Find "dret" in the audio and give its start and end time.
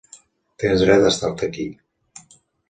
0.85-1.05